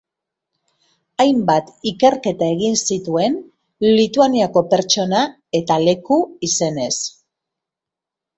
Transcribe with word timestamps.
Hainbat 1.23 1.67
ikerketa 1.91 2.47
egin 2.53 2.77
zituen 2.95 3.35
Lituaniako 3.99 4.65
pertsona- 4.73 5.23
eta 5.61 5.79
leku-izenez. 5.85 6.91